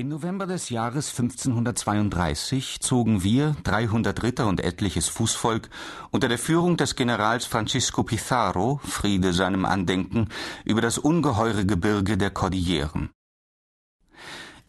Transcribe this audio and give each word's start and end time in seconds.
Im 0.00 0.10
November 0.10 0.46
des 0.46 0.70
Jahres 0.70 1.10
1532 1.10 2.78
zogen 2.78 3.24
wir, 3.24 3.56
300 3.64 4.22
Ritter 4.22 4.46
und 4.46 4.60
etliches 4.60 5.08
Fußvolk, 5.08 5.68
unter 6.12 6.28
der 6.28 6.38
Führung 6.38 6.76
des 6.76 6.94
Generals 6.94 7.46
Francisco 7.46 8.04
Pizarro, 8.04 8.80
Friede 8.84 9.32
seinem 9.32 9.64
Andenken, 9.64 10.28
über 10.64 10.80
das 10.80 10.98
ungeheure 10.98 11.66
Gebirge 11.66 12.16
der 12.16 12.30
Kordilleren. 12.30 13.10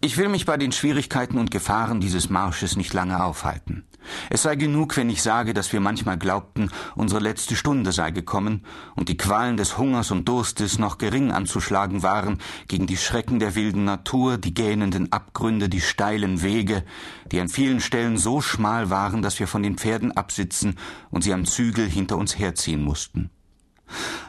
Ich 0.02 0.18
will 0.18 0.30
mich 0.30 0.48
bei 0.48 0.58
den 0.58 0.72
Schwierigkeiten 0.72 1.38
und 1.38 1.52
Gefahren 1.52 2.02
dieses 2.02 2.32
Marsches 2.32 2.76
nicht 2.76 2.96
lange 2.96 3.24
aufhalten. 3.24 3.86
Es 4.30 4.44
sei 4.44 4.56
genug, 4.56 4.98
wenn 4.98 5.10
ich 5.10 5.22
sage, 5.22 5.54
dass 5.54 5.72
wir 5.74 5.80
manchmal 5.80 6.18
glaubten, 6.18 6.70
unsere 6.96 7.22
letzte 7.22 7.56
Stunde 7.56 7.92
sei 7.92 8.12
gekommen 8.12 8.66
und 8.96 9.10
die 9.10 9.18
Qualen 9.18 9.58
des 9.58 9.78
Hungers 9.78 10.12
und 10.12 10.28
Durstes 10.28 10.80
noch 10.80 10.98
gering 10.98 11.32
anzuschlagen 11.32 12.04
waren 12.04 12.40
gegen 12.68 12.88
die 12.88 12.98
Schrecken 12.98 13.40
der 13.40 13.56
wilden 13.56 13.86
Natur, 13.86 14.38
die 14.38 14.54
gähnenden 14.54 15.12
Abgründe, 15.12 15.70
die 15.70 15.82
steilen 15.82 16.42
Wege, 16.42 16.84
die 17.32 17.40
an 17.40 17.50
vielen 17.50 17.80
Stellen 17.80 18.18
so 18.18 18.42
schmal 18.42 18.90
waren, 18.90 19.22
dass 19.22 19.40
wir 19.40 19.48
von 19.48 19.64
den 19.64 19.78
Pferden 19.78 20.12
absitzen 20.12 20.76
und 21.10 21.24
sie 21.24 21.34
am 21.34 21.46
Zügel 21.46 21.88
hinter 21.88 22.18
uns 22.18 22.38
herziehen 22.38 22.84
mussten. 22.84 23.30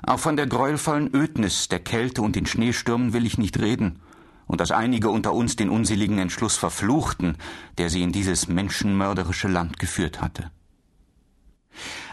Auch 0.03 0.19
von 0.19 0.37
der 0.37 0.47
gräuelvollen 0.47 1.15
Ödnis, 1.15 1.69
der 1.69 1.81
Kälte 1.81 2.23
und 2.23 2.35
den 2.35 2.47
Schneestürmen 2.47 3.13
will 3.13 3.27
ich 3.27 3.37
nicht 3.37 3.59
reden 3.59 4.01
und 4.51 4.61
dass 4.61 4.73
einige 4.73 5.11
unter 5.11 5.33
uns 5.33 5.55
den 5.55 5.71
unseligen 5.71 6.19
Entschluss 6.19 6.57
verfluchten, 6.57 7.37
der 7.79 7.89
sie 7.89 8.03
in 8.03 8.11
dieses 8.11 8.49
menschenmörderische 8.49 9.47
Land 9.47 9.79
geführt 9.79 10.21
hatte. 10.21 10.51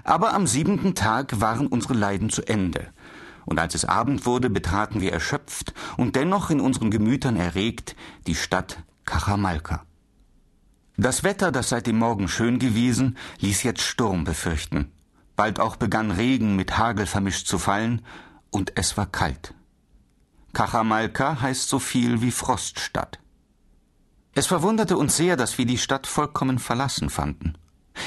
Aber 0.04 0.36
am 0.36 0.46
siebenten 0.46 0.94
Tag 0.94 1.41
waren 1.41 1.66
unsere 1.66 1.96
Leiden 1.96 2.30
zu 2.30 2.44
Ende, 2.48 2.94
und 3.46 3.58
als 3.58 3.73
es 3.73 3.86
Abend 3.86 4.27
wurde, 4.27 4.52
betraten 4.52 5.02
wir 5.02 5.12
erschöpft 5.12 5.73
und 5.98 6.16
dennoch 6.16 6.52
in 6.52 6.62
unseren 6.62 6.91
Gemütern 6.91 7.38
erregt 7.38 7.96
die 8.27 8.36
Stadt 8.36 8.84
Cajamalca. 9.05 9.84
Das 10.96 11.24
Wetter, 11.24 11.52
das 11.52 11.70
seit 11.70 11.88
dem 11.88 11.98
Morgen 11.98 12.27
schön 12.27 12.60
gewesen, 12.60 13.18
ließ 13.40 13.63
jetzt 13.63 13.82
Sturm 13.82 14.26
befürchten. 14.26 14.91
Bald 15.35 15.60
auch 15.60 15.76
begann 15.76 16.12
Regen 16.12 16.55
mit 16.55 16.77
Hagel 16.77 17.08
vermischt 17.08 17.48
zu 17.48 17.58
fallen, 17.58 18.04
und 18.52 18.74
es 18.76 18.96
war 18.96 19.08
kalt. 19.08 19.55
Cajamalca 20.58 21.40
heißt 21.40 21.70
so 21.70 21.77
viel 21.77 22.22
wie 22.24 22.32
Froststadt. 22.32 23.20
Es 24.34 24.48
verwunderte 24.48 24.98
uns 24.98 25.16
sehr, 25.16 25.38
dass 25.38 25.60
wir 25.60 25.68
die 25.68 25.77
Stadt 25.77 26.08
vollkommen 26.08 26.58
verlassen 26.58 27.12
fanden. 27.12 27.54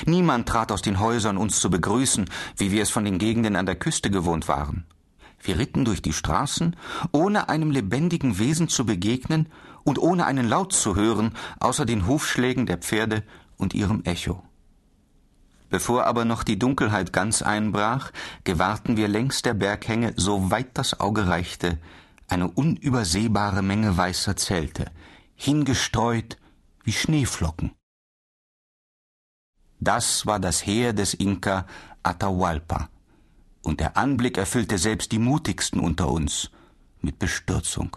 Niemand 0.05 0.48
trat 0.48 0.73
aus 0.73 0.83
den 0.83 0.98
Häusern, 0.98 1.37
uns 1.37 1.61
zu 1.61 1.70
begrüßen, 1.70 2.29
wie 2.57 2.73
wir 2.73 2.83
es 2.83 2.91
von 2.91 3.05
den 3.05 3.19
Gegenden 3.19 3.55
an 3.55 3.67
der 3.67 3.77
Küste 3.77 4.11
gewohnt 4.11 4.48
waren. 4.48 4.84
Wir 5.41 5.61
ritten 5.61 5.84
durch 5.84 6.03
die 6.03 6.12
Straßen, 6.12 6.75
ohne 7.12 7.48
einem 7.48 7.70
lebendigen 7.70 8.41
Wesen 8.41 8.67
zu 8.67 8.85
begegnen 8.85 9.47
und 9.85 10.01
ohne 10.01 10.27
einen 10.27 10.48
Laut 10.48 10.73
zu 10.73 10.97
hören, 10.97 11.37
außer 11.61 11.87
den 11.87 12.09
Hufschlägen 12.09 12.67
der 12.67 12.79
Pferde 12.79 13.23
und 13.59 13.75
ihrem 13.75 14.03
Echo. 14.03 14.42
Bevor 15.69 16.05
aber 16.05 16.25
noch 16.25 16.42
die 16.42 16.59
Dunkelheit 16.59 17.12
ganz 17.12 17.42
einbrach, 17.42 18.11
gewahrten 18.42 18.97
wir 18.97 19.07
längs 19.07 19.42
der 19.42 19.55
Berghänge, 19.55 20.14
so 20.17 20.51
weit 20.51 20.70
das 20.75 20.98
Auge 20.98 21.29
reichte, 21.29 21.79
eine 22.31 22.48
unübersehbare 22.48 23.62
Menge 23.62 23.97
weißer 23.97 24.36
Zelte, 24.36 24.91
hingestreut 25.34 26.39
wie 26.84 26.92
Schneeflocken. 26.92 27.73
Das 29.78 30.27
war 30.27 30.39
das 30.39 30.67
Heer 30.67 30.92
des 30.92 31.14
Inka 31.14 31.67
Atahualpa, 32.03 32.89
und 33.62 33.81
der 33.81 33.97
Anblick 33.97 34.36
erfüllte 34.39 34.78
selbst 34.78 35.12
die 35.12 35.19
mutigsten 35.19 35.81
unter 35.81 36.08
uns 36.08 36.51
mit 37.01 37.19
Bestürzung. 37.19 37.97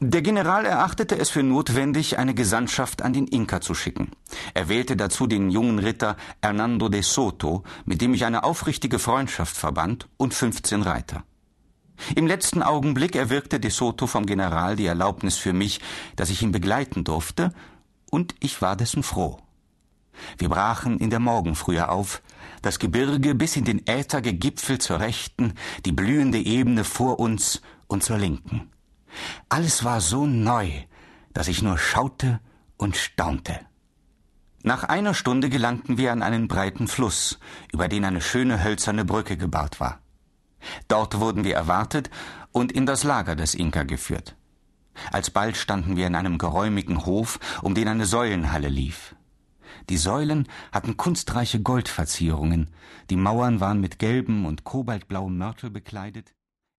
Der 0.00 0.22
General 0.22 0.66
erachtete 0.66 1.16
es 1.16 1.30
für 1.30 1.44
notwendig, 1.44 2.18
eine 2.18 2.34
Gesandtschaft 2.34 3.02
an 3.02 3.12
den 3.12 3.28
Inka 3.28 3.60
zu 3.60 3.74
schicken. 3.74 4.10
Er 4.52 4.68
wählte 4.68 4.96
dazu 4.96 5.26
den 5.26 5.50
jungen 5.50 5.78
Ritter 5.78 6.16
Hernando 6.42 6.88
de 6.88 7.02
Soto, 7.02 7.62
mit 7.84 8.00
dem 8.00 8.12
ich 8.12 8.24
eine 8.24 8.42
aufrichtige 8.42 8.98
Freundschaft 8.98 9.56
verband, 9.56 10.08
und 10.16 10.34
15 10.34 10.82
Reiter. 10.82 11.24
Im 12.16 12.26
letzten 12.26 12.62
Augenblick 12.62 13.16
erwirkte 13.16 13.60
De 13.60 13.70
Soto 13.70 14.06
vom 14.06 14.26
General 14.26 14.76
die 14.76 14.86
Erlaubnis 14.86 15.36
für 15.36 15.52
mich, 15.52 15.80
dass 16.16 16.30
ich 16.30 16.42
ihn 16.42 16.52
begleiten 16.52 17.04
durfte, 17.04 17.52
und 18.10 18.34
ich 18.40 18.62
war 18.62 18.76
dessen 18.76 19.02
froh. 19.02 19.38
Wir 20.38 20.48
brachen 20.48 20.98
in 20.98 21.10
der 21.10 21.20
Morgenfrühe 21.20 21.88
auf, 21.88 22.22
das 22.62 22.78
Gebirge 22.78 23.34
bis 23.34 23.56
in 23.56 23.64
den 23.64 23.86
ätherge 23.86 24.32
Gipfel 24.32 24.78
zur 24.78 25.00
Rechten, 25.00 25.54
die 25.84 25.92
blühende 25.92 26.38
Ebene 26.38 26.84
vor 26.84 27.18
uns 27.18 27.60
und 27.86 28.02
zur 28.02 28.18
Linken. 28.18 28.70
Alles 29.48 29.84
war 29.84 30.00
so 30.00 30.26
neu, 30.26 30.70
dass 31.32 31.48
ich 31.48 31.62
nur 31.62 31.78
schaute 31.78 32.40
und 32.76 32.96
staunte. 32.96 33.60
Nach 34.62 34.84
einer 34.84 35.12
Stunde 35.12 35.50
gelangten 35.50 35.98
wir 35.98 36.12
an 36.12 36.22
einen 36.22 36.48
breiten 36.48 36.88
Fluss, 36.88 37.38
über 37.72 37.88
den 37.88 38.04
eine 38.04 38.20
schöne 38.20 38.64
hölzerne 38.64 39.04
Brücke 39.04 39.36
gebaut 39.36 39.78
war. 39.78 40.00
Dort 40.94 41.18
wurden 41.18 41.42
wir 41.42 41.56
erwartet 41.56 42.08
und 42.52 42.70
in 42.70 42.86
das 42.86 43.02
Lager 43.02 43.34
des 43.34 43.56
Inka 43.56 43.82
geführt. 43.82 44.36
Alsbald 45.10 45.56
standen 45.56 45.96
wir 45.96 46.06
in 46.06 46.14
einem 46.14 46.38
geräumigen 46.38 47.04
Hof, 47.04 47.40
um 47.62 47.74
den 47.74 47.88
eine 47.88 48.06
Säulenhalle 48.06 48.68
lief. 48.68 49.16
Die 49.88 49.96
Säulen 49.96 50.46
hatten 50.70 50.96
kunstreiche 50.96 51.60
Goldverzierungen, 51.60 52.70
die 53.10 53.16
Mauern 53.16 53.58
waren 53.58 53.80
mit 53.80 53.98
gelbem 53.98 54.46
und 54.46 54.62
kobaltblauem 54.62 55.36
Mörtel 55.36 55.68
bekleidet, 55.68 56.32